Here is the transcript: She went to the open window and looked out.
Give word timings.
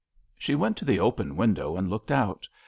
She 0.35 0.55
went 0.55 0.77
to 0.77 0.85
the 0.85 0.99
open 0.99 1.35
window 1.37 1.77
and 1.77 1.87
looked 1.87 2.09
out. 2.09 2.47